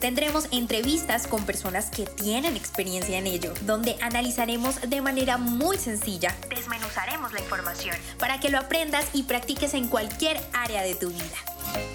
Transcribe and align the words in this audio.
Tendremos 0.00 0.46
entrevistas 0.50 1.26
con 1.26 1.44
personas 1.44 1.90
que 1.90 2.06
tienen 2.06 2.56
experiencia 2.56 3.18
en 3.18 3.26
ello, 3.26 3.52
donde 3.66 3.96
analizaremos 4.00 4.80
de 4.88 5.02
manera 5.02 5.36
muy 5.36 5.76
sencilla, 5.76 6.34
desmenuzaremos 6.48 7.34
la 7.34 7.40
información 7.40 7.94
para 8.18 8.40
que 8.40 8.48
lo 8.48 8.56
aprendas 8.56 9.04
y 9.12 9.24
practiques 9.24 9.74
en 9.74 9.88
cualquier 9.88 10.40
área 10.54 10.82
de 10.82 10.94
tu 10.94 11.10
vida. 11.10 11.36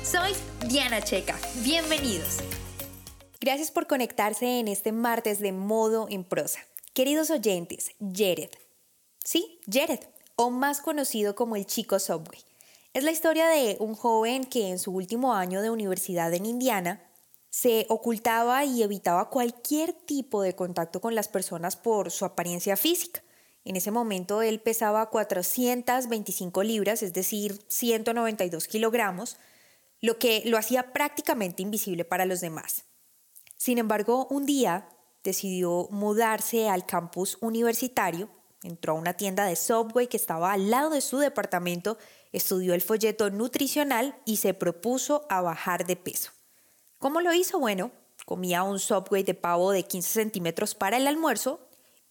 Soy 0.03 0.33
Diana 0.67 1.01
Checa, 1.01 1.35
bienvenidos. 1.63 2.37
Gracias 3.41 3.71
por 3.71 3.87
conectarse 3.87 4.59
en 4.59 4.67
este 4.67 4.91
martes 4.91 5.39
de 5.39 5.51
modo 5.51 6.05
en 6.11 6.23
prosa. 6.23 6.59
Queridos 6.93 7.31
oyentes, 7.31 7.89
Jared. 7.99 8.51
Sí, 9.23 9.59
Jared, 9.67 10.01
o 10.35 10.51
más 10.51 10.79
conocido 10.79 11.33
como 11.33 11.55
el 11.55 11.65
chico 11.65 11.97
Subway. 11.97 12.39
Es 12.93 13.03
la 13.03 13.11
historia 13.11 13.47
de 13.47 13.77
un 13.79 13.95
joven 13.95 14.43
que 14.43 14.69
en 14.69 14.77
su 14.77 14.91
último 14.91 15.33
año 15.33 15.63
de 15.63 15.71
universidad 15.71 16.31
en 16.35 16.45
Indiana 16.45 17.01
se 17.55 17.85
ocultaba 17.87 18.65
y 18.65 18.83
evitaba 18.83 19.29
cualquier 19.29 19.93
tipo 19.93 20.41
de 20.41 20.57
contacto 20.57 20.99
con 20.99 21.15
las 21.15 21.29
personas 21.29 21.77
por 21.77 22.11
su 22.11 22.25
apariencia 22.25 22.75
física. 22.75 23.23
En 23.63 23.77
ese 23.77 23.91
momento 23.91 24.41
él 24.41 24.59
pesaba 24.59 25.09
425 25.09 26.63
libras, 26.63 27.01
es 27.01 27.13
decir, 27.13 27.63
192 27.69 28.67
kilogramos, 28.67 29.37
lo 30.01 30.19
que 30.19 30.41
lo 30.43 30.57
hacía 30.57 30.91
prácticamente 30.91 31.63
invisible 31.63 32.03
para 32.03 32.25
los 32.25 32.41
demás. 32.41 32.83
Sin 33.55 33.77
embargo, 33.77 34.27
un 34.29 34.45
día 34.45 34.89
decidió 35.23 35.87
mudarse 35.91 36.67
al 36.67 36.85
campus 36.85 37.37
universitario, 37.39 38.29
entró 38.63 38.91
a 38.91 38.99
una 38.99 39.13
tienda 39.13 39.45
de 39.45 39.55
Subway 39.55 40.07
que 40.07 40.17
estaba 40.17 40.51
al 40.51 40.69
lado 40.69 40.89
de 40.89 40.99
su 40.99 41.19
departamento, 41.19 41.97
estudió 42.33 42.73
el 42.73 42.81
folleto 42.81 43.29
nutricional 43.29 44.19
y 44.25 44.37
se 44.37 44.53
propuso 44.53 45.25
a 45.29 45.39
bajar 45.39 45.85
de 45.85 45.95
peso. 45.95 46.34
¿Cómo 46.99 47.21
lo 47.21 47.33
hizo? 47.33 47.59
Bueno, 47.59 47.91
comía 48.25 48.63
un 48.63 48.79
Subway 48.79 49.23
de 49.23 49.33
pavo 49.33 49.71
de 49.71 49.83
15 49.83 50.09
centímetros 50.09 50.75
para 50.75 50.97
el 50.97 51.07
almuerzo 51.07 51.59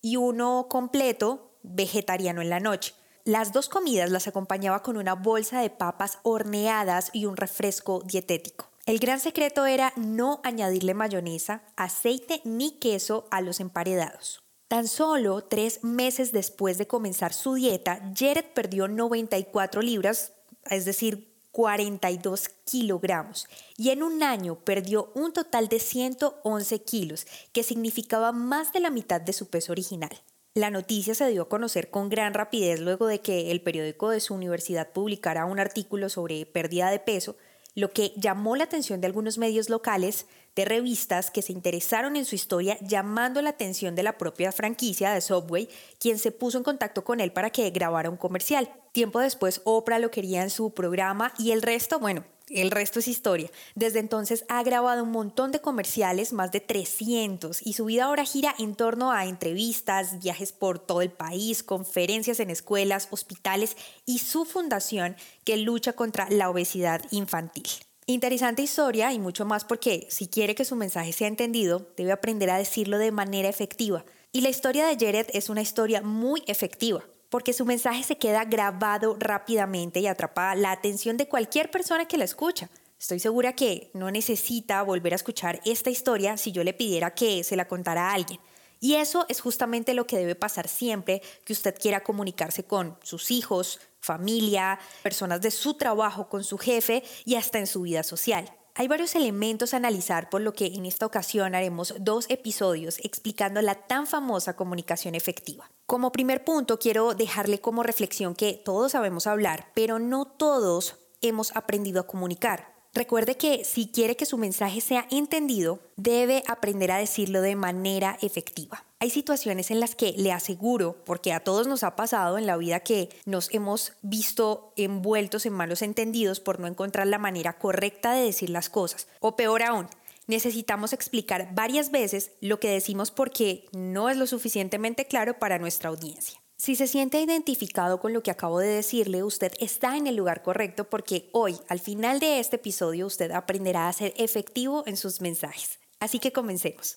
y 0.01 0.17
uno 0.17 0.67
completo 0.69 1.59
vegetariano 1.63 2.43
en 2.43 2.51
la 2.51 2.61
noche. 2.61 2.95
Las 3.25 3.53
dos 3.53 3.71
comidas 3.71 4.11
las 4.11 4.29
acompañaba 4.29 4.83
con 4.83 4.99
una 4.99 5.15
bolsa 5.15 5.61
de 5.61 5.71
papas 5.71 6.19
horneadas 6.23 7.09
y 7.15 7.25
un 7.25 7.37
refresco 7.37 8.03
dietético. 8.05 8.71
El 8.85 8.99
gran 8.99 9.19
secreto 9.19 9.65
era 9.65 9.95
no 9.97 10.43
añadirle 10.45 10.93
mayonesa, 10.93 11.63
aceite 11.75 12.43
ni 12.45 12.73
queso 12.73 13.27
a 13.31 13.41
los 13.41 13.61
emparedados. 13.61 14.43
Tan 14.69 14.89
solo 14.89 15.43
tres 15.43 15.83
meses 15.83 16.33
después 16.33 16.77
de 16.77 16.87
comenzar 16.87 17.33
su 17.33 17.55
dieta, 17.55 18.13
Jared 18.15 18.45
perdió 18.55 18.89
94 18.89 19.81
libras, 19.81 20.35
es 20.69 20.85
decir, 20.85 21.34
42 21.55 22.49
kilogramos 22.65 23.47
y 23.77 23.91
en 23.91 24.03
un 24.03 24.25
año 24.25 24.57
perdió 24.57 25.13
un 25.15 25.33
total 25.33 25.69
de 25.69 25.79
111 25.79 26.83
kilos, 26.83 27.29
que 27.53 27.63
significaba 27.63 28.33
más 28.33 28.73
de 28.73 28.81
la 28.81 28.91
mitad 28.91 29.21
de 29.21 29.33
su 29.33 29.47
peso 29.47 29.71
original. 29.71 30.11
La 30.55 30.71
noticia 30.71 31.15
se 31.15 31.29
dio 31.29 31.43
a 31.43 31.49
conocer 31.49 31.91
con 31.91 32.09
gran 32.09 32.35
rapidez 32.35 32.81
luego 32.81 33.07
de 33.07 33.21
que 33.21 33.53
el 33.53 33.61
periódico 33.61 34.11
de 34.11 34.19
su 34.19 34.35
universidad 34.35 34.91
publicara 34.91 35.45
un 35.45 35.61
artículo 35.61 36.09
sobre 36.09 36.45
pérdida 36.45 36.91
de 36.91 36.99
peso, 36.99 37.37
lo 37.75 37.91
que 37.91 38.13
llamó 38.17 38.57
la 38.57 38.65
atención 38.65 39.01
de 39.01 39.07
algunos 39.07 39.39
medios 39.39 39.69
locales, 39.69 40.27
de 40.55 40.65
revistas 40.65 41.31
que 41.31 41.43
se 41.43 41.53
interesaron 41.53 42.15
en 42.17 42.25
su 42.25 42.35
historia, 42.35 42.79
llamando 42.81 43.43
la 43.43 43.51
atención 43.51 43.95
de 43.95 44.05
la 44.05 44.17
propia 44.19 44.53
franquicia 44.53 45.13
de 45.13 45.21
Subway, 45.21 45.69
quien 45.99 46.19
se 46.19 46.31
puso 46.31 46.59
en 46.59 46.65
contacto 46.65 47.05
con 47.05 47.21
él 47.21 47.33
para 47.33 47.51
que 47.51 47.71
grabara 47.71 48.11
un 48.11 48.17
comercial. 48.17 48.73
Tiempo 48.93 49.19
después, 49.19 49.61
Oprah 49.65 49.99
lo 49.99 50.13
quería 50.13 50.43
en 50.43 50.51
su 50.51 50.73
programa 50.73 51.33
y 51.39 51.51
el 51.51 51.63
resto, 51.63 51.99
bueno, 51.99 52.25
el 52.49 52.71
resto 52.71 52.99
es 52.99 53.09
historia. 53.09 53.51
Desde 53.75 53.99
entonces 53.99 54.45
ha 54.49 54.63
grabado 54.63 55.03
un 55.03 55.11
montón 55.11 55.53
de 55.53 55.61
comerciales, 55.61 56.33
más 56.33 56.53
de 56.53 56.61
300, 56.61 57.67
y 57.67 57.73
su 57.73 57.87
vida 57.87 58.05
ahora 58.05 58.25
gira 58.25 58.55
en 58.59 58.75
torno 58.75 59.13
a 59.13 59.27
entrevistas, 59.27 60.23
viajes 60.23 60.53
por 60.53 60.79
todo 60.79 61.03
el 61.03 61.11
país, 61.11 61.63
conferencias 61.63 62.41
en 62.41 62.51
escuelas, 62.51 63.09
hospitales 63.11 63.77
y 64.07 64.19
su 64.19 64.45
fundación 64.45 65.17
que 65.45 65.57
lucha 65.57 65.95
contra 65.95 66.29
la 66.31 66.51
obesidad 66.51 67.03
infantil. 67.11 67.69
Interesante 68.07 68.63
historia 68.63 69.13
y 69.13 69.19
mucho 69.19 69.47
más 69.47 69.65
porque 69.65 70.07
si 70.11 70.29
quiere 70.29 70.55
que 70.55 70.67
su 70.67 70.77
mensaje 70.77 71.13
sea 71.13 71.29
entendido, 71.29 71.89
debe 71.97 72.13
aprender 72.13 72.51
a 72.51 72.59
decirlo 72.59 72.99
de 72.99 73.13
manera 73.13 73.49
efectiva. 73.49 74.05
Y 74.31 74.43
la 74.43 74.51
historia 74.51 74.85
de 74.85 74.97
Jared 75.03 75.29
es 75.33 75.49
una 75.49 75.63
historia 75.63 76.03
muy 76.03 76.43
efectiva 76.47 77.03
porque 77.35 77.53
su 77.53 77.65
mensaje 77.65 78.05
se 78.05 78.17
queda 78.17 78.45
grabado 78.45 79.17
rápidamente 79.19 79.99
y 79.99 80.07
atrapa 80.07 80.55
la 80.55 80.71
atención 80.71 81.17
de 81.17 81.27
cualquier 81.27 81.69
persona 81.69 82.07
que 82.07 82.17
la 82.17 82.23
escucha. 82.23 82.71
Estoy 82.97 83.19
segura 83.19 83.55
que 83.55 83.91
no 83.93 84.09
necesita 84.13 84.81
volver 84.85 85.15
a 85.15 85.17
escuchar 85.17 85.61
esta 85.65 85.91
historia 85.91 86.37
si 86.37 86.53
yo 86.53 86.63
le 86.63 86.75
pidiera 86.75 87.13
que 87.13 87.43
se 87.43 87.57
la 87.57 87.67
contara 87.67 88.09
a 88.09 88.15
alguien. 88.15 88.39
Y 88.79 88.95
eso 88.95 89.27
es 89.29 89.41
justamente 89.41 89.95
lo 89.95 90.07
que 90.07 90.17
debe 90.17 90.37
pasar 90.37 90.69
siempre 90.69 91.23
que 91.45 91.53
usted 91.53 91.75
quiera 91.77 92.05
comunicarse 92.05 92.63
con 92.63 92.97
sus 93.03 93.33
hijos, 93.33 93.81
familia, 93.99 94.79
personas 95.03 95.41
de 95.41 95.51
su 95.51 95.75
trabajo, 95.75 96.29
con 96.29 96.45
su 96.45 96.57
jefe 96.57 97.03
y 97.25 97.35
hasta 97.35 97.59
en 97.59 97.67
su 97.67 97.83
vida 97.83 98.05
social. 98.05 98.49
Hay 98.77 98.89
varios 98.89 99.15
elementos 99.15 99.73
a 99.73 99.77
analizar, 99.77 100.29
por 100.31 100.41
lo 100.41 100.53
que 100.53 100.67
en 100.67 100.85
esta 100.85 101.07
ocasión 101.07 101.55
haremos 101.55 101.95
dos 102.01 102.27
episodios 102.29 102.99
explicando 103.05 103.63
la 103.63 103.77
tan 103.77 104.09
famosa 104.09 104.57
comunicación 104.57 105.15
efectiva. 105.15 105.71
Como 105.87 106.11
primer 106.11 106.43
punto, 106.43 106.81
quiero 106.81 107.15
dejarle 107.15 107.61
como 107.61 107.85
reflexión 107.85 108.35
que 108.35 108.55
todos 108.55 108.91
sabemos 108.91 109.29
hablar, 109.29 109.69
pero 109.75 110.01
no 110.01 110.25
todos 110.25 110.97
hemos 111.23 111.55
aprendido 111.55 112.01
a 112.01 112.07
comunicar. 112.09 112.75
Recuerde 112.95 113.37
que 113.37 113.65
si 113.65 113.87
quiere 113.87 114.17
que 114.17 114.27
su 114.27 114.39
mensaje 114.39 114.81
sea 114.81 115.07
entendido, 115.13 115.79
debe 115.95 116.43
aprender 116.49 116.91
a 116.91 116.99
decirlo 116.99 117.43
de 117.43 117.55
manera 117.55 118.19
efectiva. 118.23 118.85
Hay 119.05 119.11
situaciones 119.11 119.71
en 119.71 119.81
las 119.81 119.95
que 119.95 120.15
le 120.17 120.33
aseguro, 120.33 120.97
porque 121.05 121.35
a 121.35 121.41
todos 121.41 121.67
nos 121.67 121.83
ha 121.83 121.95
pasado 121.95 122.39
en 122.39 122.47
la 122.47 122.57
vida 122.57 122.81
que 122.81 123.11
nos 123.27 123.53
hemos 123.53 123.93
visto 124.01 124.73
envueltos 124.77 125.45
en 125.45 125.53
malos 125.53 125.83
entendidos 125.83 126.41
por 126.41 126.59
no 126.59 126.67
encontrar 126.67 127.07
la 127.09 127.19
manera 127.19 127.59
correcta 127.59 128.15
de 128.15 128.25
decir 128.25 128.49
las 128.49 128.71
cosas. 128.71 129.07
O 129.21 129.37
peor 129.37 129.63
aún, 129.63 129.89
necesitamos 130.27 130.95
explicar 130.95 131.51
varias 131.53 131.91
veces 131.91 132.31
lo 132.41 132.59
que 132.59 132.71
decimos 132.71 133.11
porque 133.11 133.67
no 133.73 134.09
es 134.09 134.17
lo 134.17 134.27
suficientemente 134.27 135.05
claro 135.05 135.39
para 135.39 135.59
nuestra 135.59 135.91
audiencia. 135.91 136.41
Si 136.57 136.75
se 136.75 136.87
siente 136.87 137.21
identificado 137.21 138.01
con 138.01 138.15
lo 138.15 138.23
que 138.23 138.31
acabo 138.31 138.59
de 138.59 138.69
decirle, 138.69 139.23
usted 139.23 139.53
está 139.61 139.99
en 139.99 140.07
el 140.07 140.17
lugar 140.17 140.43
correcto 140.43 140.89
porque 140.89 141.29
hoy, 141.33 141.59
al 141.69 141.79
final 141.79 142.21
de 142.21 142.41
este 142.41 142.57
episodio, 142.57 143.05
usted 143.05 143.33
aprenderá 143.33 143.87
a 143.87 143.93
ser 143.93 144.15
efectivo 144.17 144.83
en 144.87 144.97
sus 144.97 145.21
mensajes. 145.21 145.79
Así 146.01 146.19
que 146.21 146.33
comencemos. 146.33 146.97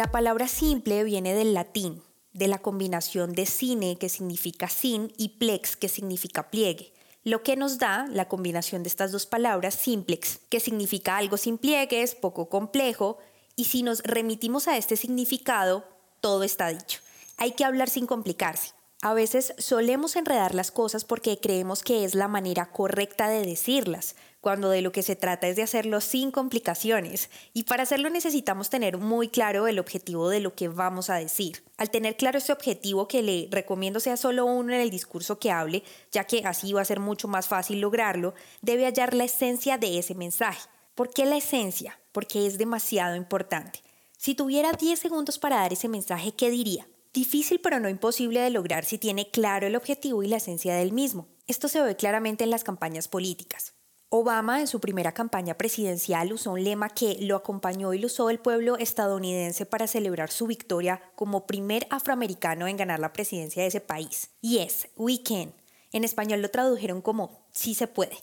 La 0.00 0.10
palabra 0.10 0.48
simple 0.48 1.04
viene 1.04 1.34
del 1.34 1.52
latín, 1.52 2.02
de 2.32 2.48
la 2.48 2.56
combinación 2.56 3.34
de 3.34 3.44
cine, 3.44 3.98
que 3.98 4.08
significa 4.08 4.66
sin, 4.66 5.12
y 5.18 5.36
plex, 5.36 5.76
que 5.76 5.90
significa 5.90 6.48
pliegue 6.48 6.94
lo 7.22 7.42
que 7.42 7.54
nos 7.54 7.76
da 7.76 8.06
la 8.08 8.26
combinación 8.26 8.82
de 8.82 8.88
estas 8.88 9.12
dos 9.12 9.26
palabras 9.26 9.74
simplex, 9.74 10.38
que 10.48 10.58
significa 10.58 11.18
algo 11.18 11.36
sin 11.36 11.58
pliegues, 11.58 12.14
poco 12.14 12.48
complejo, 12.48 13.18
y 13.56 13.66
si 13.66 13.82
nos 13.82 14.00
remitimos 14.00 14.68
a 14.68 14.78
este 14.78 14.96
significado, 14.96 15.84
todo 16.22 16.44
está 16.44 16.68
dicho. 16.68 17.00
Hay 17.36 17.52
que 17.52 17.66
hablar 17.66 17.90
sin 17.90 18.06
complicarse. 18.06 18.72
A 19.02 19.12
veces 19.12 19.52
solemos 19.58 20.16
enredar 20.16 20.54
las 20.54 20.70
cosas 20.70 21.04
porque 21.04 21.38
creemos 21.40 21.82
que 21.82 22.06
es 22.06 22.14
la 22.14 22.26
manera 22.26 22.72
correcta 22.72 23.28
de 23.28 23.44
decirlas, 23.44 24.16
cuando 24.40 24.70
de 24.70 24.82
lo 24.82 24.92
que 24.92 25.02
se 25.02 25.16
trata 25.16 25.48
es 25.48 25.56
de 25.56 25.62
hacerlo 25.62 26.00
sin 26.00 26.30
complicaciones. 26.30 27.30
Y 27.52 27.64
para 27.64 27.82
hacerlo 27.82 28.10
necesitamos 28.10 28.70
tener 28.70 28.98
muy 28.98 29.28
claro 29.28 29.66
el 29.66 29.78
objetivo 29.78 30.28
de 30.28 30.40
lo 30.40 30.54
que 30.54 30.68
vamos 30.68 31.10
a 31.10 31.16
decir. 31.16 31.62
Al 31.76 31.90
tener 31.90 32.16
claro 32.16 32.38
ese 32.38 32.52
objetivo 32.52 33.08
que 33.08 33.22
le 33.22 33.48
recomiendo 33.50 34.00
sea 34.00 34.16
solo 34.16 34.46
uno 34.46 34.72
en 34.72 34.80
el 34.80 34.90
discurso 34.90 35.38
que 35.38 35.50
hable, 35.50 35.82
ya 36.10 36.24
que 36.24 36.42
así 36.44 36.72
va 36.72 36.80
a 36.80 36.86
ser 36.86 37.00
mucho 37.00 37.28
más 37.28 37.48
fácil 37.48 37.80
lograrlo, 37.80 38.34
debe 38.62 38.86
hallar 38.86 39.14
la 39.14 39.24
esencia 39.24 39.78
de 39.78 39.98
ese 39.98 40.14
mensaje. 40.14 40.68
¿Por 40.94 41.10
qué 41.10 41.26
la 41.26 41.36
esencia? 41.36 42.00
Porque 42.12 42.46
es 42.46 42.58
demasiado 42.58 43.16
importante. 43.16 43.80
Si 44.16 44.34
tuviera 44.34 44.72
10 44.72 44.98
segundos 44.98 45.38
para 45.38 45.56
dar 45.56 45.72
ese 45.72 45.88
mensaje, 45.88 46.32
¿qué 46.32 46.50
diría? 46.50 46.86
Difícil 47.12 47.60
pero 47.60 47.80
no 47.80 47.88
imposible 47.88 48.40
de 48.40 48.50
lograr 48.50 48.84
si 48.84 48.98
tiene 48.98 49.30
claro 49.30 49.66
el 49.66 49.76
objetivo 49.76 50.22
y 50.22 50.28
la 50.28 50.36
esencia 50.36 50.74
del 50.74 50.92
mismo. 50.92 51.28
Esto 51.46 51.68
se 51.68 51.80
ve 51.80 51.96
claramente 51.96 52.44
en 52.44 52.50
las 52.50 52.62
campañas 52.62 53.08
políticas. 53.08 53.74
Obama 54.12 54.58
en 54.58 54.66
su 54.66 54.80
primera 54.80 55.12
campaña 55.12 55.56
presidencial 55.56 56.32
usó 56.32 56.50
un 56.50 56.64
lema 56.64 56.88
que 56.88 57.18
lo 57.20 57.36
acompañó 57.36 57.94
y 57.94 58.00
lo 58.00 58.08
usó 58.08 58.28
el 58.28 58.40
pueblo 58.40 58.76
estadounidense 58.76 59.66
para 59.66 59.86
celebrar 59.86 60.32
su 60.32 60.48
victoria 60.48 61.00
como 61.14 61.46
primer 61.46 61.86
afroamericano 61.90 62.66
en 62.66 62.76
ganar 62.76 62.98
la 62.98 63.12
presidencia 63.12 63.62
de 63.62 63.68
ese 63.68 63.80
país. 63.80 64.30
Y 64.40 64.58
es, 64.58 64.88
we 64.96 65.22
can. 65.22 65.54
En 65.92 66.02
español 66.02 66.42
lo 66.42 66.50
tradujeron 66.50 67.02
como 67.02 67.46
sí 67.52 67.74
se 67.74 67.86
puede. 67.86 68.16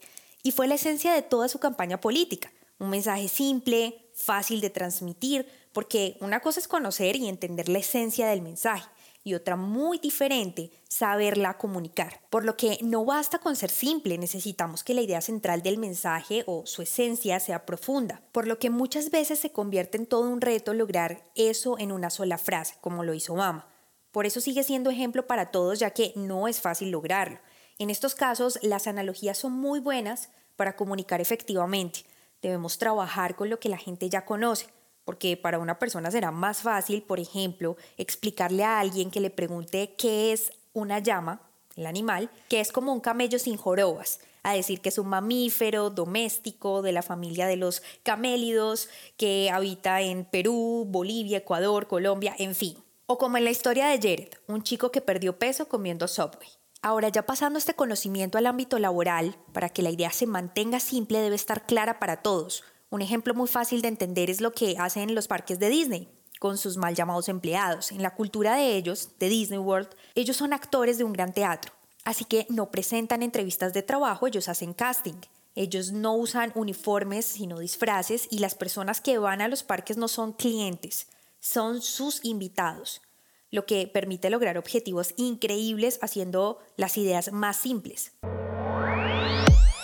Y 0.44 0.51
fue 0.51 0.68
la 0.68 0.75
esencia 0.75 1.13
de 1.13 1.22
toda 1.22 1.48
su 1.48 1.60
campaña 1.60 2.01
política. 2.01 2.51
Un 2.80 2.90
mensaje 2.90 3.30
simple, 3.30 4.10
fácil 4.13 4.60
de 4.60 4.69
transmitir, 4.69 5.48
porque 5.72 6.18
una 6.19 6.42
cosa 6.42 6.60
es 6.60 6.68
conocer 6.68 7.16
y 7.16 7.30
entender 7.30 7.69
la 7.69 7.80
esencia 7.80 8.28
del 8.28 8.42
mensaje 8.42 8.90
y 9.27 9.35
otra 9.35 9.57
muy 9.57 10.00
diferente, 10.00 10.71
saberla 10.88 11.57
comunicar. 11.57 12.21
Por 12.29 12.45
lo 12.45 12.56
que 12.56 12.79
no 12.81 13.03
basta 13.03 13.39
con 13.39 13.57
ser 13.57 13.69
simple, 13.69 14.18
necesitamos 14.18 14.85
que 14.85 14.94
la 14.94 15.01
idea 15.01 15.19
central 15.19 15.62
del 15.62 15.77
mensaje 15.77 16.44
o 16.47 16.65
su 16.65 16.81
esencia 16.81 17.41
sea 17.41 17.65
profunda, 17.65 18.21
por 18.31 18.47
lo 18.47 18.57
que 18.57 18.69
muchas 18.69 19.12
veces 19.12 19.39
se 19.39 19.51
convierte 19.51 19.97
en 19.97 20.06
todo 20.06 20.29
un 20.29 20.39
reto 20.39 20.74
lograr 20.74 21.29
eso 21.35 21.77
en 21.77 21.91
una 21.91 22.09
sola 22.09 22.38
frase, 22.38 22.75
como 22.79 23.03
lo 23.03 23.13
hizo 23.13 23.33
Obama. 23.33 23.68
Por 24.12 24.25
eso 24.25 24.39
sigue 24.39 24.63
siendo 24.63 24.89
ejemplo 24.89 25.27
para 25.27 25.51
todos, 25.51 25.80
ya 25.80 25.91
que 25.91 26.13
no 26.15 26.47
es 26.47 26.62
fácil 26.62 26.89
lograrlo. 26.89 27.39
En 27.80 27.89
estos 27.89 28.15
casos, 28.15 28.57
las 28.62 28.88
analogías 28.88 29.38
son 29.38 29.51
muy 29.51 29.81
buenas 29.81 30.30
para 30.56 30.77
comunicar 30.77 31.19
efectivamente. 31.19 32.06
Debemos 32.41 32.77
trabajar 32.77 33.35
con 33.35 33.50
lo 33.50 33.59
que 33.59 33.69
la 33.69 33.77
gente 33.77 34.09
ya 34.09 34.25
conoce, 34.25 34.68
porque 35.07 35.38
para 35.38 35.57
una 35.57 35.80
persona 35.80 36.12
será 36.12 36.31
más 36.31 36.63
fácil, 36.63 37.01
por 37.01 37.21
ejemplo, 37.21 37.77
explicarle 37.95 38.65
a 38.65 38.81
alguien 38.81 39.09
que 39.09 39.21
le 39.21 39.30
pregunte 39.30 39.95
qué 39.98 40.33
es 40.33 40.51
una 40.74 41.00
llama, 41.00 41.39
el 41.77 41.86
animal, 41.86 42.30
que 42.50 42.59
es 42.59 42.74
como 42.74 42.92
un 42.92 43.00
camello 43.00 43.39
sin 43.39 43.56
jorobas, 43.56 44.19
a 44.44 44.51
decir 44.51 44.81
que 44.81 44.89
es 44.89 44.98
un 44.98 45.07
mamífero 45.07 45.92
doméstico 45.92 46.81
de 46.81 46.92
la 46.92 47.04
familia 47.04 47.48
de 47.48 47.56
los 47.56 47.83
camélidos, 48.04 48.89
que 49.15 49.50
habita 49.50 50.01
en 50.01 50.25
Perú, 50.25 50.86
Bolivia, 50.86 51.38
Ecuador, 51.38 51.88
Colombia, 51.88 52.36
en 52.38 52.54
fin. 52.54 52.75
O 53.06 53.18
como 53.18 53.38
en 53.38 53.45
la 53.45 53.51
historia 53.51 53.88
de 53.88 53.95
Jared, 53.95 54.33
un 54.48 54.62
chico 54.62 54.92
que 54.92 55.00
perdió 55.00 55.39
peso 55.39 55.69
comiendo 55.69 56.09
Subway. 56.09 56.50
Ahora, 56.81 57.07
ya 57.07 57.25
pasando 57.25 57.57
este 57.57 57.75
conocimiento 57.75 58.38
al 58.38 58.45
ámbito 58.45 58.77
laboral, 58.77 59.38
para 59.54 59.69
que 59.69 59.83
la 59.83 59.89
idea 59.89 60.12
se 60.12 60.25
mantenga 60.25 60.81
simple 60.81 61.21
debe 61.21 61.38
estar 61.38 61.65
clara 61.65 61.98
para 61.98 62.21
todos, 62.21 62.65
un 62.89 63.01
ejemplo 63.01 63.34
muy 63.34 63.48
fácil 63.48 63.81
de 63.81 63.89
entender 63.89 64.30
es 64.30 64.42
lo 64.42 64.51
que 64.51 64.75
hacen 64.78 65.13
los 65.13 65.28
parques 65.28 65.60
de 65.60 65.69
Disney 65.69 66.07
con 66.39 66.57
sus 66.57 66.78
mal 66.78 66.95
llamados 66.95 67.30
empleados. 67.30 67.92
En 67.92 68.01
la 68.01 68.13
cultura 68.13 68.56
de 68.56 68.75
ellos, 68.75 69.10
de 69.19 69.28
Disney 69.28 69.60
World, 69.60 69.89
ellos 70.16 70.38
son 70.38 70.54
actores 70.54 70.98
de 70.98 71.04
un 71.04 71.13
gran 71.13 71.34
teatro. 71.34 71.74
Así 72.06 72.25
que 72.25 72.45
no 72.50 72.72
presentan 72.72 73.24
entrevistas 73.24 73.74
de 73.74 73.81
trabajo, 73.81 74.28
ellos 74.28 74.48
hacen 74.48 74.74
casting. 74.74 75.19
Ellos 75.56 75.92
no 75.92 76.13
usan 76.16 76.51
uniformes, 76.54 77.25
sino 77.25 77.57
disfraces 77.57 78.28
y 78.30 78.39
las 78.39 78.54
personas 78.54 79.01
que 79.01 79.18
van 79.18 79.42
a 79.42 79.48
los 79.48 79.63
parques 79.63 79.98
no 79.98 80.07
son 80.07 80.31
clientes, 80.31 81.07
son 81.40 81.81
sus 81.81 82.24
invitados, 82.24 83.01
lo 83.50 83.66
que 83.66 83.88
permite 83.88 84.30
lograr 84.30 84.60
objetivos 84.60 85.16
increíbles 85.18 85.98
haciendo 86.04 86.60
las 86.75 86.98
ideas 86.98 87.31
más 87.31 87.57
simples. 87.57 88.13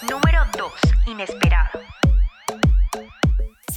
Número 0.08 0.44
2. 0.58 0.72
Inesperado. 1.08 1.53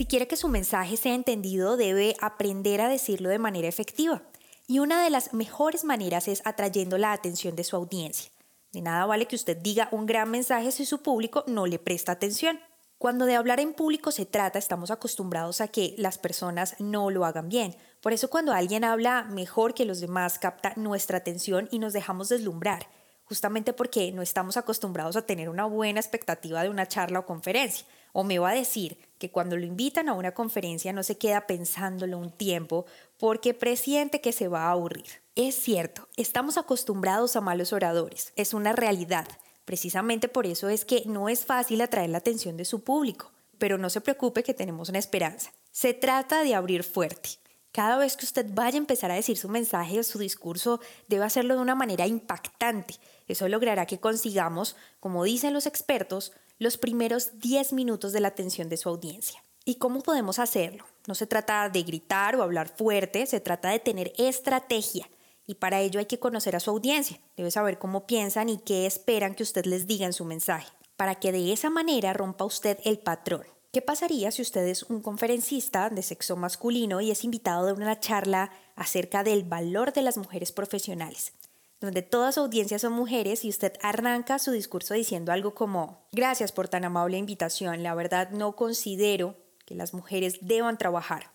Quiere 0.08 0.28
que 0.28 0.36
su 0.36 0.46
mensaje 0.46 0.96
sea 0.96 1.14
entendido, 1.14 1.76
debe 1.76 2.14
aprender 2.20 2.80
a 2.80 2.88
decirlo 2.88 3.28
de 3.28 3.40
manera 3.40 3.66
efectiva. 3.66 4.22
Y 4.68 4.78
una 4.78 5.02
de 5.02 5.10
las 5.10 5.34
mejores 5.34 5.82
maneras 5.82 6.28
es 6.28 6.42
atrayendo 6.44 6.96
la 6.96 7.10
atención 7.10 7.56
de 7.56 7.64
su 7.64 7.74
audiencia. 7.74 8.30
De 8.72 8.82
nada 8.82 9.04
vale 9.06 9.26
que 9.26 9.34
usted 9.34 9.56
diga 9.56 9.88
un 9.90 10.06
gran 10.06 10.30
mensaje 10.30 10.70
si 10.70 10.86
su 10.86 11.02
público 11.02 11.42
no 11.48 11.66
le 11.66 11.80
presta 11.80 12.12
atención. 12.12 12.60
Cuando 12.98 13.26
de 13.26 13.34
hablar 13.34 13.58
en 13.58 13.74
público 13.74 14.12
se 14.12 14.26
trata, 14.26 14.60
estamos 14.60 14.92
acostumbrados 14.92 15.60
a 15.60 15.66
que 15.66 15.96
las 15.98 16.18
personas 16.18 16.76
no 16.78 17.10
lo 17.10 17.24
hagan 17.24 17.48
bien. 17.48 17.74
Por 18.00 18.12
eso 18.12 18.30
cuando 18.30 18.52
alguien 18.52 18.84
habla 18.84 19.24
mejor 19.24 19.74
que 19.74 19.84
los 19.84 19.98
demás 19.98 20.38
capta 20.38 20.72
nuestra 20.76 21.18
atención 21.18 21.68
y 21.72 21.80
nos 21.80 21.92
dejamos 21.92 22.28
deslumbrar, 22.28 22.88
justamente 23.24 23.72
porque 23.72 24.12
no 24.12 24.22
estamos 24.22 24.56
acostumbrados 24.56 25.16
a 25.16 25.26
tener 25.26 25.48
una 25.48 25.64
buena 25.64 25.98
expectativa 25.98 26.62
de 26.62 26.70
una 26.70 26.86
charla 26.86 27.18
o 27.18 27.26
conferencia. 27.26 27.86
O 28.12 28.22
me 28.22 28.38
va 28.38 28.50
a 28.50 28.54
decir 28.54 28.98
que 29.18 29.30
cuando 29.30 29.56
lo 29.56 29.64
invitan 29.64 30.08
a 30.08 30.14
una 30.14 30.32
conferencia 30.32 30.92
no 30.92 31.02
se 31.02 31.18
queda 31.18 31.46
pensándolo 31.46 32.18
un 32.18 32.30
tiempo 32.30 32.86
porque 33.18 33.54
presiente 33.54 34.20
que 34.20 34.32
se 34.32 34.48
va 34.48 34.64
a 34.64 34.72
aburrir. 34.72 35.22
Es 35.34 35.54
cierto, 35.54 36.08
estamos 36.16 36.58
acostumbrados 36.58 37.36
a 37.36 37.40
malos 37.40 37.72
oradores, 37.72 38.32
es 38.36 38.54
una 38.54 38.72
realidad. 38.72 39.26
Precisamente 39.64 40.28
por 40.28 40.46
eso 40.46 40.68
es 40.68 40.84
que 40.84 41.02
no 41.06 41.28
es 41.28 41.44
fácil 41.44 41.80
atraer 41.80 42.10
la 42.10 42.18
atención 42.18 42.56
de 42.56 42.64
su 42.64 42.84
público, 42.84 43.32
pero 43.58 43.78
no 43.78 43.90
se 43.90 44.00
preocupe 44.00 44.42
que 44.42 44.54
tenemos 44.54 44.88
una 44.88 44.98
esperanza. 44.98 45.52
Se 45.72 45.92
trata 45.92 46.42
de 46.42 46.54
abrir 46.54 46.84
fuerte. 46.84 47.30
Cada 47.72 47.98
vez 47.98 48.16
que 48.16 48.24
usted 48.24 48.46
vaya 48.54 48.76
a 48.76 48.78
empezar 48.78 49.10
a 49.10 49.16
decir 49.16 49.36
su 49.36 49.50
mensaje 49.50 49.98
o 49.98 50.02
su 50.02 50.18
discurso, 50.18 50.80
debe 51.08 51.26
hacerlo 51.26 51.56
de 51.56 51.60
una 51.60 51.74
manera 51.74 52.06
impactante. 52.06 52.94
Eso 53.28 53.48
logrará 53.48 53.84
que 53.84 54.00
consigamos, 54.00 54.76
como 55.00 55.24
dicen 55.24 55.52
los 55.52 55.66
expertos, 55.66 56.32
los 56.58 56.78
primeros 56.78 57.38
10 57.38 57.74
minutos 57.74 58.12
de 58.12 58.20
la 58.20 58.28
atención 58.28 58.68
de 58.68 58.78
su 58.78 58.88
audiencia. 58.88 59.42
¿Y 59.64 59.74
cómo 59.74 60.00
podemos 60.00 60.38
hacerlo? 60.38 60.84
No 61.06 61.14
se 61.14 61.26
trata 61.26 61.68
de 61.68 61.82
gritar 61.82 62.36
o 62.36 62.42
hablar 62.42 62.68
fuerte, 62.68 63.26
se 63.26 63.40
trata 63.40 63.70
de 63.70 63.78
tener 63.78 64.12
estrategia. 64.16 65.08
Y 65.46 65.56
para 65.56 65.80
ello 65.80 66.00
hay 66.00 66.06
que 66.06 66.18
conocer 66.18 66.56
a 66.56 66.60
su 66.60 66.70
audiencia. 66.70 67.20
Debe 67.36 67.50
saber 67.50 67.78
cómo 67.78 68.06
piensan 68.06 68.48
y 68.48 68.58
qué 68.58 68.86
esperan 68.86 69.34
que 69.34 69.42
usted 69.42 69.66
les 69.66 69.86
diga 69.86 70.06
en 70.06 70.12
su 70.12 70.24
mensaje, 70.24 70.68
para 70.96 71.16
que 71.16 71.30
de 71.30 71.52
esa 71.52 71.68
manera 71.68 72.12
rompa 72.14 72.44
usted 72.44 72.78
el 72.84 72.98
patrón. 72.98 73.44
¿Qué 73.72 73.82
pasaría 73.82 74.30
si 74.30 74.40
usted 74.40 74.66
es 74.66 74.84
un 74.84 75.02
conferencista 75.02 75.90
de 75.90 76.02
sexo 76.02 76.36
masculino 76.36 77.02
y 77.02 77.10
es 77.10 77.24
invitado 77.24 77.68
a 77.68 77.74
una 77.74 78.00
charla 78.00 78.50
acerca 78.74 79.22
del 79.22 79.44
valor 79.44 79.92
de 79.92 80.00
las 80.00 80.16
mujeres 80.16 80.52
profesionales? 80.52 81.34
Donde 81.80 82.02
toda 82.02 82.32
su 82.32 82.40
audiencia 82.40 82.78
son 82.78 82.92
mujeres 82.92 83.44
y 83.44 83.48
usted 83.48 83.74
arranca 83.82 84.38
su 84.38 84.50
discurso 84.50 84.94
diciendo 84.94 85.32
algo 85.32 85.54
como, 85.54 86.06
gracias 86.12 86.52
por 86.52 86.68
tan 86.68 86.84
amable 86.84 87.18
invitación, 87.18 87.82
la 87.82 87.94
verdad 87.94 88.30
no 88.30 88.56
considero 88.56 89.36
que 89.66 89.74
las 89.74 89.92
mujeres 89.92 90.38
deban 90.40 90.78
trabajar. 90.78 91.32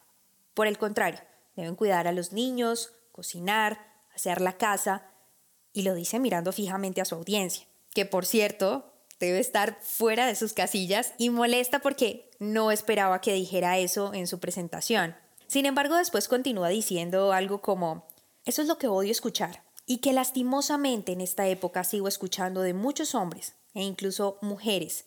Por 0.53 0.67
el 0.67 0.77
contrario, 0.77 1.19
deben 1.55 1.75
cuidar 1.75 2.07
a 2.07 2.11
los 2.11 2.31
niños, 2.31 2.93
cocinar, 3.11 3.85
hacer 4.15 4.41
la 4.41 4.57
casa, 4.57 5.07
y 5.73 5.83
lo 5.83 5.93
dice 5.93 6.19
mirando 6.19 6.51
fijamente 6.51 7.01
a 7.01 7.05
su 7.05 7.15
audiencia, 7.15 7.65
que 7.93 8.05
por 8.05 8.25
cierto 8.25 8.91
debe 9.19 9.39
estar 9.39 9.77
fuera 9.81 10.25
de 10.25 10.35
sus 10.35 10.53
casillas 10.53 11.13
y 11.17 11.29
molesta 11.29 11.79
porque 11.79 12.31
no 12.39 12.71
esperaba 12.71 13.21
que 13.21 13.33
dijera 13.33 13.77
eso 13.77 14.13
en 14.13 14.25
su 14.25 14.39
presentación. 14.39 15.15
Sin 15.47 15.65
embargo, 15.65 15.95
después 15.95 16.27
continúa 16.27 16.69
diciendo 16.69 17.31
algo 17.31 17.61
como, 17.61 18.07
eso 18.45 18.61
es 18.63 18.67
lo 18.67 18.77
que 18.77 18.87
odio 18.87 19.11
escuchar 19.11 19.61
y 19.85 19.97
que 19.97 20.13
lastimosamente 20.13 21.11
en 21.11 21.21
esta 21.21 21.47
época 21.47 21.83
sigo 21.83 22.07
escuchando 22.07 22.61
de 22.61 22.73
muchos 22.73 23.15
hombres 23.15 23.55
e 23.73 23.83
incluso 23.83 24.37
mujeres, 24.41 25.05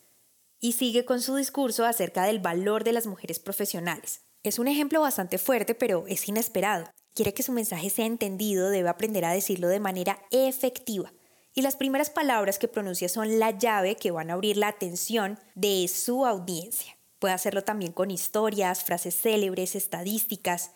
y 0.59 0.73
sigue 0.73 1.05
con 1.05 1.21
su 1.21 1.35
discurso 1.35 1.85
acerca 1.85 2.23
del 2.23 2.39
valor 2.39 2.83
de 2.83 2.93
las 2.93 3.07
mujeres 3.07 3.39
profesionales. 3.39 4.21
Es 4.43 4.59
un 4.59 4.67
ejemplo 4.67 5.01
bastante 5.01 5.37
fuerte, 5.37 5.75
pero 5.75 6.05
es 6.07 6.27
inesperado. 6.27 6.89
Quiere 7.13 7.33
que 7.33 7.43
su 7.43 7.51
mensaje 7.51 7.89
sea 7.89 8.05
entendido, 8.05 8.69
debe 8.69 8.89
aprender 8.89 9.25
a 9.25 9.31
decirlo 9.31 9.67
de 9.67 9.79
manera 9.79 10.19
efectiva. 10.31 11.13
Y 11.53 11.61
las 11.61 11.77
primeras 11.77 12.09
palabras 12.09 12.59
que 12.59 12.67
pronuncia 12.67 13.07
son 13.07 13.39
la 13.39 13.51
llave 13.51 13.95
que 13.95 14.11
van 14.11 14.29
a 14.29 14.33
abrir 14.33 14.57
la 14.57 14.67
atención 14.67 15.39
de 15.55 15.87
su 15.87 16.25
audiencia. 16.25 16.97
Puede 17.19 17.33
hacerlo 17.33 17.63
también 17.63 17.93
con 17.93 18.11
historias, 18.11 18.83
frases 18.83 19.15
célebres, 19.15 19.75
estadísticas. 19.75 20.73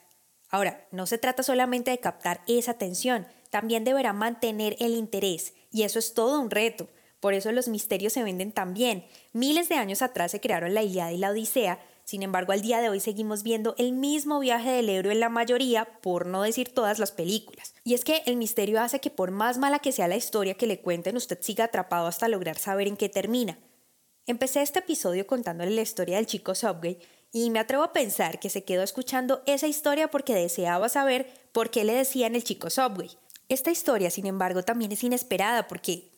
Ahora, 0.49 0.87
no 0.91 1.05
se 1.05 1.17
trata 1.17 1.43
solamente 1.43 1.91
de 1.91 1.99
captar 1.99 2.41
esa 2.47 2.71
atención, 2.71 3.27
también 3.49 3.83
deberá 3.83 4.13
mantener 4.13 4.75
el 4.79 4.95
interés, 4.95 5.53
y 5.71 5.83
eso 5.83 5.99
es 5.99 6.13
todo 6.13 6.39
un 6.39 6.49
reto. 6.49 6.87
Por 7.19 7.33
eso 7.33 7.51
los 7.51 7.67
misterios 7.67 8.13
se 8.13 8.23
venden 8.23 8.51
tan 8.51 8.73
bien. 8.73 9.05
Miles 9.33 9.67
de 9.69 9.75
años 9.75 10.01
atrás 10.01 10.31
se 10.31 10.39
crearon 10.39 10.73
la 10.73 10.83
Ilíada 10.83 11.11
y 11.11 11.17
la 11.17 11.31
Odisea, 11.31 11.79
sin 12.05 12.23
embargo 12.23 12.53
al 12.53 12.61
día 12.61 12.81
de 12.81 12.89
hoy 12.89 12.99
seguimos 12.99 13.43
viendo 13.43 13.75
el 13.77 13.91
mismo 13.91 14.39
viaje 14.39 14.71
del 14.71 14.89
héroe 14.89 15.13
en 15.13 15.19
la 15.19 15.29
mayoría, 15.29 15.85
por 16.01 16.25
no 16.25 16.41
decir 16.41 16.73
todas 16.73 16.97
las 16.97 17.11
películas. 17.11 17.75
Y 17.83 17.93
es 17.93 18.03
que 18.03 18.23
el 18.25 18.37
misterio 18.37 18.81
hace 18.81 18.99
que 18.99 19.09
por 19.09 19.31
más 19.31 19.57
mala 19.57 19.79
que 19.79 19.91
sea 19.91 20.07
la 20.07 20.15
historia 20.15 20.55
que 20.55 20.65
le 20.65 20.79
cuenten, 20.79 21.17
usted 21.17 21.37
siga 21.41 21.65
atrapado 21.65 22.07
hasta 22.07 22.27
lograr 22.27 22.57
saber 22.57 22.87
en 22.87 22.97
qué 22.97 23.09
termina. 23.09 23.59
Empecé 24.25 24.61
este 24.61 24.79
episodio 24.79 25.27
contándole 25.27 25.71
la 25.71 25.81
historia 25.81 26.15
del 26.15 26.25
chico 26.25 26.55
Subway 26.55 26.99
y 27.31 27.49
me 27.49 27.59
atrevo 27.59 27.83
a 27.83 27.93
pensar 27.93 28.39
que 28.39 28.49
se 28.49 28.63
quedó 28.63 28.81
escuchando 28.81 29.41
esa 29.45 29.67
historia 29.67 30.09
porque 30.09 30.33
deseaba 30.33 30.89
saber 30.89 31.27
por 31.51 31.69
qué 31.69 31.83
le 31.83 31.93
decían 31.93 32.35
el 32.35 32.43
chico 32.43 32.69
Subway. 32.69 33.09
Esta 33.49 33.71
historia, 33.71 34.11
sin 34.11 34.27
embargo, 34.27 34.61
también 34.61 34.91
es 34.91 35.03
inesperada 35.03 35.67
porque 35.67 36.11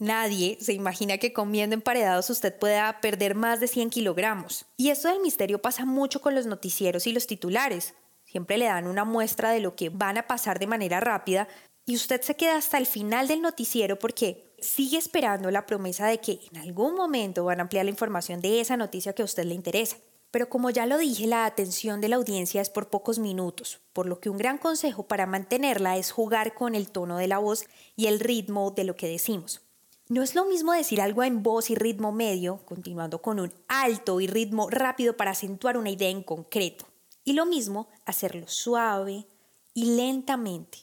nadie 0.00 0.58
se 0.60 0.72
imagina 0.72 1.18
que 1.18 1.32
comiendo 1.32 1.74
emparedados 1.74 2.28
usted 2.28 2.58
pueda 2.58 3.00
perder 3.00 3.36
más 3.36 3.60
de 3.60 3.68
100 3.68 3.90
kilogramos. 3.90 4.66
Y 4.76 4.90
esto 4.90 5.08
del 5.08 5.20
misterio 5.20 5.62
pasa 5.62 5.84
mucho 5.84 6.20
con 6.20 6.34
los 6.34 6.46
noticieros 6.46 7.06
y 7.06 7.12
los 7.12 7.28
titulares. 7.28 7.94
Siempre 8.24 8.58
le 8.58 8.64
dan 8.64 8.88
una 8.88 9.04
muestra 9.04 9.52
de 9.52 9.60
lo 9.60 9.76
que 9.76 9.90
van 9.90 10.18
a 10.18 10.26
pasar 10.26 10.58
de 10.58 10.66
manera 10.66 10.98
rápida 10.98 11.46
y 11.86 11.94
usted 11.94 12.20
se 12.20 12.34
queda 12.34 12.56
hasta 12.56 12.78
el 12.78 12.86
final 12.86 13.28
del 13.28 13.42
noticiero 13.42 13.96
porque 13.96 14.52
sigue 14.60 14.98
esperando 14.98 15.52
la 15.52 15.66
promesa 15.66 16.06
de 16.06 16.18
que 16.18 16.40
en 16.50 16.58
algún 16.62 16.96
momento 16.96 17.44
van 17.44 17.60
a 17.60 17.62
ampliar 17.62 17.84
la 17.84 17.90
información 17.90 18.40
de 18.40 18.60
esa 18.60 18.76
noticia 18.76 19.12
que 19.12 19.22
a 19.22 19.26
usted 19.26 19.44
le 19.44 19.54
interesa. 19.54 19.98
Pero 20.32 20.48
como 20.48 20.70
ya 20.70 20.86
lo 20.86 20.96
dije, 20.96 21.26
la 21.26 21.44
atención 21.44 22.00
de 22.00 22.08
la 22.08 22.16
audiencia 22.16 22.62
es 22.62 22.70
por 22.70 22.88
pocos 22.88 23.18
minutos, 23.18 23.80
por 23.92 24.06
lo 24.06 24.18
que 24.18 24.30
un 24.30 24.38
gran 24.38 24.56
consejo 24.56 25.02
para 25.02 25.26
mantenerla 25.26 25.98
es 25.98 26.10
jugar 26.10 26.54
con 26.54 26.74
el 26.74 26.90
tono 26.90 27.18
de 27.18 27.28
la 27.28 27.36
voz 27.36 27.66
y 27.96 28.06
el 28.06 28.18
ritmo 28.18 28.70
de 28.70 28.84
lo 28.84 28.96
que 28.96 29.08
decimos. 29.08 29.60
No 30.08 30.22
es 30.22 30.34
lo 30.34 30.46
mismo 30.46 30.72
decir 30.72 31.02
algo 31.02 31.22
en 31.22 31.42
voz 31.42 31.68
y 31.68 31.74
ritmo 31.74 32.12
medio, 32.12 32.62
continuando 32.64 33.20
con 33.20 33.40
un 33.40 33.52
alto 33.68 34.22
y 34.22 34.26
ritmo 34.26 34.70
rápido 34.70 35.18
para 35.18 35.32
acentuar 35.32 35.76
una 35.76 35.90
idea 35.90 36.08
en 36.08 36.22
concreto. 36.22 36.86
Y 37.24 37.34
lo 37.34 37.44
mismo 37.44 37.88
hacerlo 38.06 38.48
suave 38.48 39.26
y 39.74 39.96
lentamente. 39.96 40.78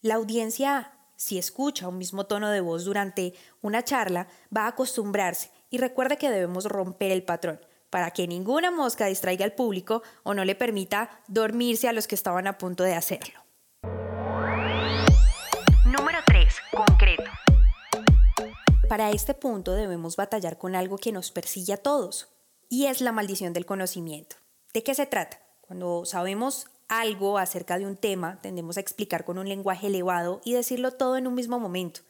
La 0.00 0.14
audiencia, 0.14 0.92
si 1.16 1.36
escucha 1.36 1.86
un 1.86 1.98
mismo 1.98 2.24
tono 2.24 2.48
de 2.48 2.62
voz 2.62 2.86
durante 2.86 3.34
una 3.60 3.84
charla, 3.84 4.26
va 4.56 4.62
a 4.62 4.68
acostumbrarse 4.68 5.50
y 5.68 5.76
recuerde 5.76 6.16
que 6.16 6.30
debemos 6.30 6.64
romper 6.64 7.12
el 7.12 7.22
patrón 7.22 7.60
para 7.90 8.10
que 8.10 8.26
ninguna 8.26 8.70
mosca 8.70 9.06
distraiga 9.06 9.44
al 9.44 9.52
público 9.52 10.02
o 10.22 10.34
no 10.34 10.44
le 10.44 10.54
permita 10.54 11.22
dormirse 11.28 11.88
a 11.88 11.92
los 11.92 12.06
que 12.06 12.14
estaban 12.14 12.46
a 12.46 12.58
punto 12.58 12.84
de 12.84 12.94
hacerlo. 12.94 13.40
Número 15.84 16.18
3. 16.26 16.54
Concreto. 16.72 17.30
Para 18.88 19.10
este 19.10 19.34
punto 19.34 19.72
debemos 19.72 20.16
batallar 20.16 20.58
con 20.58 20.76
algo 20.76 20.98
que 20.98 21.12
nos 21.12 21.30
persigue 21.30 21.72
a 21.72 21.76
todos, 21.76 22.28
y 22.68 22.86
es 22.86 23.00
la 23.00 23.12
maldición 23.12 23.52
del 23.52 23.66
conocimiento. 23.66 24.36
¿De 24.72 24.82
qué 24.82 24.94
se 24.94 25.06
trata? 25.06 25.40
Cuando 25.60 26.04
sabemos 26.04 26.68
algo 26.88 27.38
acerca 27.38 27.78
de 27.78 27.86
un 27.86 27.96
tema, 27.96 28.40
tendemos 28.42 28.76
a 28.76 28.80
explicar 28.80 29.24
con 29.24 29.38
un 29.38 29.48
lenguaje 29.48 29.88
elevado 29.88 30.40
y 30.44 30.52
decirlo 30.52 30.92
todo 30.92 31.16
en 31.16 31.26
un 31.26 31.34
mismo 31.34 31.58
momento. 31.58 32.00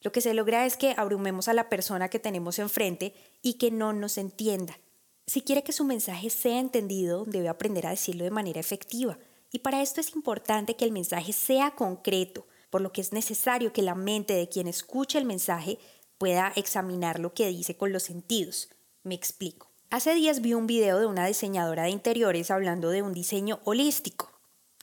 Lo 0.00 0.12
que 0.12 0.20
se 0.20 0.34
logra 0.34 0.66
es 0.66 0.76
que 0.76 0.94
abrumemos 0.96 1.48
a 1.48 1.54
la 1.54 1.68
persona 1.68 2.08
que 2.08 2.18
tenemos 2.18 2.58
enfrente 2.58 3.14
y 3.40 3.54
que 3.54 3.70
no 3.70 3.92
nos 3.92 4.18
entienda. 4.18 4.78
Si 5.26 5.42
quiere 5.42 5.62
que 5.62 5.72
su 5.72 5.84
mensaje 5.84 6.30
sea 6.30 6.58
entendido, 6.58 7.24
debe 7.24 7.48
aprender 7.48 7.86
a 7.86 7.90
decirlo 7.90 8.24
de 8.24 8.30
manera 8.30 8.60
efectiva. 8.60 9.18
Y 9.52 9.60
para 9.60 9.82
esto 9.82 10.00
es 10.00 10.14
importante 10.14 10.76
que 10.76 10.84
el 10.84 10.92
mensaje 10.92 11.32
sea 11.32 11.72
concreto, 11.72 12.46
por 12.70 12.80
lo 12.80 12.92
que 12.92 13.00
es 13.00 13.12
necesario 13.12 13.72
que 13.72 13.82
la 13.82 13.94
mente 13.94 14.34
de 14.34 14.48
quien 14.48 14.66
escuche 14.66 15.18
el 15.18 15.24
mensaje 15.24 15.78
pueda 16.18 16.52
examinar 16.56 17.20
lo 17.20 17.34
que 17.34 17.48
dice 17.48 17.76
con 17.76 17.92
los 17.92 18.02
sentidos. 18.02 18.70
Me 19.02 19.14
explico. 19.14 19.70
Hace 19.90 20.14
días 20.14 20.40
vi 20.40 20.54
un 20.54 20.66
video 20.66 20.98
de 20.98 21.06
una 21.06 21.26
diseñadora 21.26 21.82
de 21.84 21.90
interiores 21.90 22.50
hablando 22.50 22.88
de 22.88 23.02
un 23.02 23.12
diseño 23.12 23.60
holístico. 23.64 24.32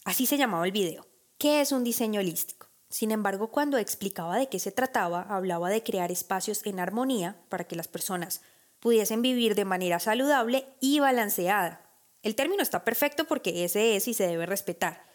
Así 0.05 0.25
se 0.25 0.37
llamaba 0.37 0.65
el 0.65 0.71
video. 0.71 1.07
¿Qué 1.37 1.61
es 1.61 1.71
un 1.71 1.83
diseño 1.83 2.19
holístico? 2.19 2.67
Sin 2.89 3.11
embargo, 3.11 3.49
cuando 3.49 3.77
explicaba 3.77 4.37
de 4.37 4.49
qué 4.49 4.59
se 4.59 4.71
trataba, 4.71 5.21
hablaba 5.23 5.69
de 5.69 5.83
crear 5.83 6.11
espacios 6.11 6.65
en 6.65 6.79
armonía 6.79 7.41
para 7.49 7.63
que 7.63 7.75
las 7.75 7.87
personas 7.87 8.41
pudiesen 8.79 9.21
vivir 9.21 9.55
de 9.55 9.65
manera 9.65 9.99
saludable 9.99 10.65
y 10.79 10.99
balanceada. 10.99 11.85
El 12.21 12.35
término 12.35 12.63
está 12.63 12.83
perfecto 12.83 13.25
porque 13.25 13.63
ese 13.63 13.95
es 13.95 14.07
y 14.07 14.13
se 14.13 14.27
debe 14.27 14.45
respetar, 14.45 15.05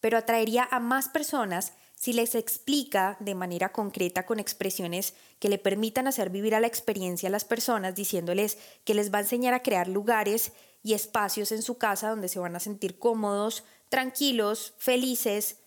pero 0.00 0.18
atraería 0.18 0.66
a 0.70 0.80
más 0.80 1.08
personas 1.08 1.72
si 1.94 2.12
les 2.12 2.34
explica 2.34 3.16
de 3.20 3.34
manera 3.34 3.72
concreta 3.72 4.26
con 4.26 4.38
expresiones 4.38 5.14
que 5.38 5.48
le 5.48 5.58
permitan 5.58 6.06
hacer 6.06 6.30
vivir 6.30 6.54
a 6.54 6.60
la 6.60 6.66
experiencia 6.66 7.28
a 7.28 7.32
las 7.32 7.44
personas, 7.44 7.94
diciéndoles 7.94 8.58
que 8.84 8.94
les 8.94 9.12
va 9.12 9.18
a 9.18 9.22
enseñar 9.22 9.54
a 9.54 9.62
crear 9.62 9.88
lugares 9.88 10.52
y 10.82 10.92
espacios 10.94 11.52
en 11.52 11.62
su 11.62 11.78
casa 11.78 12.10
donde 12.10 12.28
se 12.28 12.38
van 12.38 12.54
a 12.54 12.60
sentir 12.60 12.98
cómodos, 12.98 13.64
tranquilos, 13.88 14.74
felices 14.78 15.58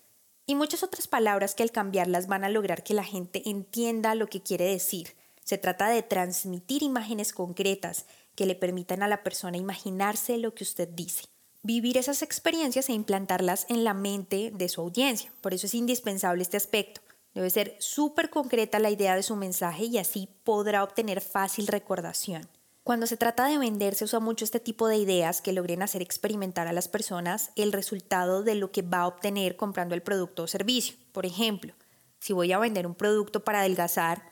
y 0.45 0.55
muchas 0.55 0.83
otras 0.83 1.07
palabras 1.07 1.55
que 1.55 1.63
al 1.63 1.71
cambiarlas 1.71 2.27
van 2.27 2.43
a 2.43 2.49
lograr 2.49 2.83
que 2.83 2.93
la 2.93 3.03
gente 3.03 3.41
entienda 3.49 4.15
lo 4.15 4.27
que 4.27 4.41
quiere 4.41 4.65
decir 4.65 5.18
se 5.49 5.57
trata 5.57 5.89
de 5.89 6.03
transmitir 6.03 6.83
imágenes 6.83 7.33
concretas 7.33 8.05
que 8.35 8.45
le 8.45 8.53
permitan 8.53 9.01
a 9.01 9.07
la 9.07 9.23
persona 9.23 9.57
imaginarse 9.57 10.37
lo 10.37 10.53
que 10.53 10.63
usted 10.63 10.87
dice. 10.87 11.23
Vivir 11.63 11.97
esas 11.97 12.21
experiencias 12.21 12.87
e 12.87 12.93
implantarlas 12.93 13.65
en 13.67 13.83
la 13.83 13.95
mente 13.95 14.51
de 14.53 14.69
su 14.69 14.79
audiencia. 14.79 15.33
Por 15.41 15.55
eso 15.55 15.65
es 15.65 15.73
indispensable 15.73 16.43
este 16.43 16.57
aspecto. 16.57 17.01
Debe 17.33 17.49
ser 17.49 17.75
súper 17.79 18.29
concreta 18.29 18.77
la 18.77 18.91
idea 18.91 19.15
de 19.15 19.23
su 19.23 19.35
mensaje 19.35 19.85
y 19.85 19.97
así 19.97 20.29
podrá 20.43 20.83
obtener 20.83 21.19
fácil 21.19 21.65
recordación. 21.65 22.47
Cuando 22.83 23.07
se 23.07 23.17
trata 23.17 23.47
de 23.47 23.57
vender 23.57 23.95
se 23.95 24.05
usa 24.05 24.19
mucho 24.19 24.45
este 24.45 24.59
tipo 24.59 24.87
de 24.87 24.97
ideas 24.97 25.41
que 25.41 25.51
logren 25.51 25.81
hacer 25.81 26.03
experimentar 26.03 26.67
a 26.67 26.73
las 26.73 26.87
personas 26.87 27.49
el 27.55 27.73
resultado 27.73 28.43
de 28.43 28.53
lo 28.53 28.71
que 28.71 28.83
va 28.83 28.99
a 28.99 29.07
obtener 29.07 29.55
comprando 29.55 29.95
el 29.95 30.03
producto 30.03 30.43
o 30.43 30.47
servicio. 30.47 30.95
Por 31.11 31.25
ejemplo, 31.25 31.73
si 32.19 32.33
voy 32.33 32.51
a 32.51 32.59
vender 32.59 32.85
un 32.85 32.93
producto 32.93 33.43
para 33.43 33.61
adelgazar, 33.61 34.28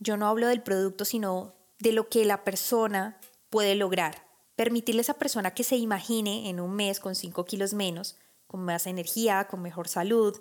yo 0.00 0.16
no 0.16 0.26
hablo 0.26 0.48
del 0.48 0.62
producto, 0.62 1.04
sino 1.04 1.54
de 1.78 1.92
lo 1.92 2.08
que 2.08 2.24
la 2.24 2.42
persona 2.42 3.20
puede 3.48 3.76
lograr. 3.76 4.26
Permitirle 4.56 5.00
a 5.00 5.02
esa 5.02 5.14
persona 5.14 5.52
que 5.52 5.64
se 5.64 5.76
imagine 5.76 6.50
en 6.50 6.58
un 6.60 6.74
mes 6.74 6.98
con 6.98 7.14
5 7.14 7.44
kilos 7.44 7.72
menos, 7.72 8.16
con 8.46 8.64
más 8.64 8.86
energía, 8.86 9.46
con 9.48 9.62
mejor 9.62 9.86
salud, 9.86 10.38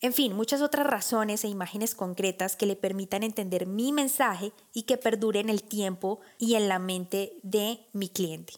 en 0.00 0.12
fin, 0.12 0.34
muchas 0.34 0.60
otras 0.60 0.86
razones 0.86 1.42
e 1.44 1.48
imágenes 1.48 1.94
concretas 1.94 2.54
que 2.54 2.66
le 2.66 2.76
permitan 2.76 3.22
entender 3.22 3.66
mi 3.66 3.92
mensaje 3.92 4.52
y 4.74 4.82
que 4.82 4.98
perdure 4.98 5.40
en 5.40 5.48
el 5.48 5.62
tiempo 5.62 6.20
y 6.38 6.54
en 6.54 6.68
la 6.68 6.78
mente 6.78 7.38
de 7.42 7.86
mi 7.92 8.10
cliente. 8.10 8.54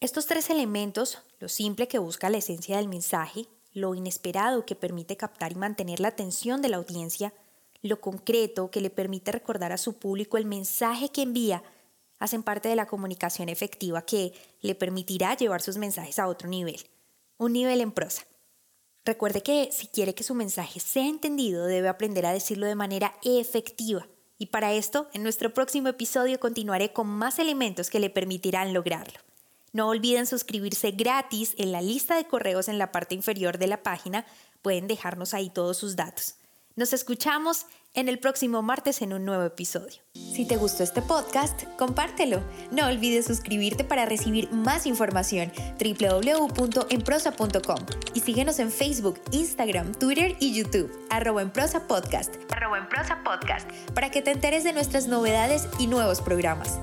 Estos 0.00 0.24
tres 0.26 0.48
elementos, 0.48 1.18
lo 1.38 1.50
simple 1.50 1.86
que 1.86 1.98
busca 1.98 2.30
la 2.30 2.38
esencia 2.38 2.78
del 2.78 2.88
mensaje, 2.88 3.46
lo 3.72 3.94
inesperado 3.94 4.64
que 4.64 4.74
permite 4.74 5.18
captar 5.18 5.52
y 5.52 5.56
mantener 5.56 6.00
la 6.00 6.08
atención 6.08 6.62
de 6.62 6.70
la 6.70 6.78
audiencia, 6.78 7.34
lo 7.82 8.00
concreto 8.00 8.70
que 8.70 8.80
le 8.80 8.90
permite 8.90 9.32
recordar 9.32 9.72
a 9.72 9.78
su 9.78 9.94
público 9.94 10.36
el 10.36 10.46
mensaje 10.46 11.10
que 11.10 11.22
envía, 11.22 11.62
hacen 12.18 12.42
parte 12.42 12.68
de 12.68 12.76
la 12.76 12.86
comunicación 12.86 13.48
efectiva 13.48 14.02
que 14.02 14.32
le 14.60 14.74
permitirá 14.74 15.36
llevar 15.36 15.62
sus 15.62 15.78
mensajes 15.78 16.18
a 16.18 16.28
otro 16.28 16.48
nivel, 16.48 16.80
un 17.38 17.52
nivel 17.52 17.80
en 17.80 17.92
prosa. 17.92 18.26
Recuerde 19.04 19.42
que 19.42 19.70
si 19.72 19.86
quiere 19.86 20.14
que 20.14 20.22
su 20.22 20.34
mensaje 20.34 20.78
sea 20.78 21.06
entendido, 21.06 21.64
debe 21.64 21.88
aprender 21.88 22.26
a 22.26 22.32
decirlo 22.32 22.66
de 22.66 22.74
manera 22.74 23.14
efectiva. 23.24 24.06
Y 24.36 24.46
para 24.46 24.74
esto, 24.74 25.08
en 25.14 25.22
nuestro 25.22 25.52
próximo 25.54 25.88
episodio 25.88 26.38
continuaré 26.38 26.92
con 26.92 27.06
más 27.06 27.38
elementos 27.38 27.88
que 27.88 28.00
le 28.00 28.10
permitirán 28.10 28.74
lograrlo. 28.74 29.18
No 29.72 29.88
olviden 29.88 30.26
suscribirse 30.26 30.90
gratis 30.90 31.54
en 31.56 31.72
la 31.72 31.80
lista 31.80 32.16
de 32.16 32.26
correos 32.26 32.68
en 32.68 32.78
la 32.78 32.92
parte 32.92 33.14
inferior 33.14 33.58
de 33.58 33.68
la 33.68 33.82
página. 33.82 34.26
Pueden 34.62 34.86
dejarnos 34.86 35.32
ahí 35.32 35.48
todos 35.48 35.76
sus 35.76 35.96
datos. 35.96 36.34
Nos 36.80 36.92
escuchamos 36.94 37.66
en 37.92 38.08
el 38.08 38.18
próximo 38.18 38.62
martes 38.62 39.02
en 39.02 39.12
un 39.12 39.26
nuevo 39.26 39.44
episodio. 39.44 40.00
Si 40.14 40.46
te 40.46 40.56
gustó 40.56 40.82
este 40.82 41.02
podcast, 41.02 41.64
compártelo. 41.76 42.42
No 42.70 42.86
olvides 42.86 43.26
suscribirte 43.26 43.84
para 43.84 44.06
recibir 44.06 44.50
más 44.50 44.86
información 44.86 45.52
www.enprosa.com 45.78 47.86
y 48.14 48.20
síguenos 48.20 48.58
en 48.60 48.72
Facebook, 48.72 49.20
Instagram, 49.30 49.92
Twitter 49.92 50.38
y 50.40 50.54
YouTube, 50.54 50.90
arroba 51.10 51.42
en 51.42 51.50
prosa 51.50 51.86
podcast, 51.86 52.34
arroba 52.50 52.78
en 52.78 52.88
prosa 52.88 53.22
podcast, 53.22 53.70
para 53.92 54.10
que 54.10 54.22
te 54.22 54.30
enteres 54.30 54.64
de 54.64 54.72
nuestras 54.72 55.06
novedades 55.06 55.68
y 55.78 55.86
nuevos 55.86 56.22
programas. 56.22 56.80